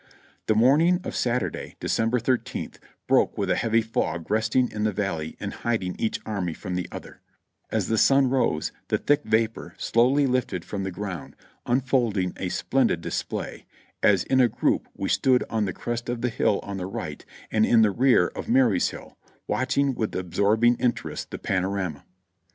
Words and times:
The 0.47 0.55
morning 0.55 0.99
of 1.03 1.15
Saturday, 1.15 1.75
December 1.79 2.19
thirteenth, 2.19 2.79
broke 3.05 3.35
w^ith 3.35 3.51
a 3.51 3.55
heavy 3.55 3.83
fog 3.83 4.31
resting 4.31 4.71
in 4.71 4.83
the 4.83 4.91
valley 4.91 5.37
and 5.39 5.53
hiding 5.53 5.95
each 5.99 6.19
army 6.25 6.55
from 6.55 6.73
the 6.73 6.87
other; 6.91 7.21
as 7.69 7.87
the 7.87 7.99
sun 7.99 8.27
rose, 8.27 8.71
the 8.87 8.97
thick 8.97 9.21
vapor 9.23 9.75
slowly 9.77 10.25
Hfted 10.25 10.63
from 10.63 10.81
the 10.83 10.89
ground, 10.89 11.35
unfolding 11.67 12.33
a 12.37 12.49
splendid 12.49 12.99
display, 13.01 13.67
as 14.01 14.23
in 14.23 14.41
a 14.41 14.49
group 14.49 14.87
we 14.97 15.07
stood 15.07 15.43
on 15.51 15.65
the 15.65 15.71
crest 15.71 16.09
of 16.09 16.21
the 16.21 16.29
hill 16.29 16.57
on 16.63 16.77
the 16.77 16.87
right 16.87 17.23
and 17.51 17.63
in 17.63 17.83
the 17.83 17.91
rear 17.91 18.29
of 18.29 18.49
Marye's 18.49 18.89
Hill, 18.89 19.19
watching 19.45 19.93
with 19.93 20.15
absorbing 20.15 20.77
interest 20.79 21.29
the 21.29 21.37
panorama. 21.37 22.03